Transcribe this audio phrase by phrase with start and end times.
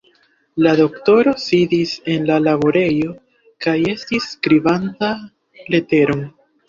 [0.67, 3.13] La doktoro sidis en la laborejo
[3.67, 5.13] kaj estis skribanta
[5.77, 6.25] leteron.